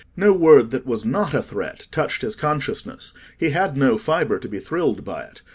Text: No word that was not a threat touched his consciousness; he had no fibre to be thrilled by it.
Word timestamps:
No 0.17 0.33
word 0.33 0.71
that 0.71 0.83
was 0.87 1.05
not 1.05 1.35
a 1.35 1.43
threat 1.43 1.87
touched 1.91 2.23
his 2.23 2.35
consciousness; 2.35 3.13
he 3.37 3.51
had 3.51 3.77
no 3.77 3.99
fibre 3.99 4.39
to 4.39 4.49
be 4.49 4.57
thrilled 4.57 5.05
by 5.05 5.21
it. 5.25 5.43